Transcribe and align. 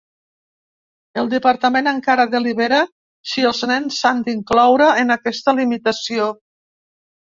El 1.23 1.27
departament 1.33 1.89
encara 1.91 2.25
delibera 2.31 2.79
si 3.33 3.45
els 3.51 3.61
nens 3.73 3.99
s’han 4.01 4.25
d’incloure 4.29 4.89
en 5.03 5.17
aquesta 5.17 5.55
limitació. 5.61 6.31